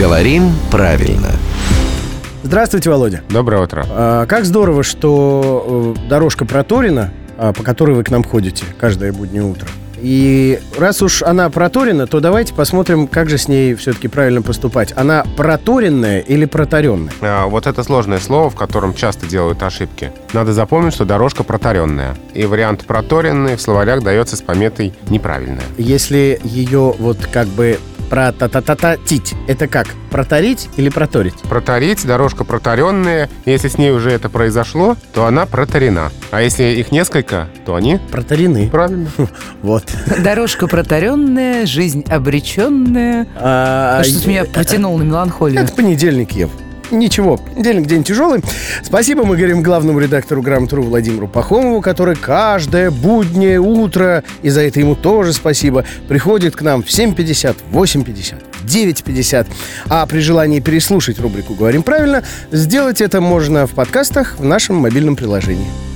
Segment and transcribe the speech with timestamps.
[0.00, 1.28] Говорим правильно.
[2.42, 3.20] Здравствуйте, Володя.
[3.28, 3.84] Доброе утро.
[3.86, 9.12] А, как здорово, что э, дорожка проторена, а, по которой вы к нам ходите каждое
[9.12, 9.68] буднее утро.
[10.00, 14.94] И раз уж она проторена, то давайте посмотрим, как же с ней все-таки правильно поступать.
[14.96, 17.12] Она проторенная или протаренная?
[17.20, 20.12] А, вот это сложное слово, в котором часто делают ошибки.
[20.32, 22.16] Надо запомнить, что дорожка проторенная.
[22.32, 25.60] И вариант проторенный в словарях дается с пометой неправильная.
[25.76, 27.78] Если ее вот как бы
[28.10, 29.86] про та та та та тить это как?
[30.10, 31.36] Проторить или проторить?
[31.48, 33.30] Проторить, дорожка протаренная.
[33.46, 36.10] Если с ней уже это произошло, то она протарена.
[36.32, 37.98] А если их несколько, то они...
[38.10, 38.68] Протарены.
[38.68, 39.08] Правильно.
[39.62, 39.84] Вот.
[40.18, 43.26] Дорожка протаренная, жизнь обреченная.
[43.36, 45.60] А, Что-то меня потянуло на меланхолию.
[45.62, 46.50] Это понедельник, Ев.
[46.90, 48.42] Ничего, понедельник день тяжелый.
[48.82, 54.80] Спасибо мы говорим главному редактору «Грамотру» Владимиру Пахомову, который каждое буднее утро, и за это
[54.80, 59.46] ему тоже спасибо, приходит к нам в 7.50, 8.50, 9.50.
[59.88, 65.14] А при желании переслушать рубрику «Говорим правильно», сделать это можно в подкастах в нашем мобильном
[65.14, 65.89] приложении.